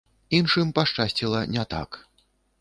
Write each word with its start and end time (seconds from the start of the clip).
Іншым 0.37 0.71
пашчасціла 0.79 1.43
не 1.57 1.67
так. 1.75 2.01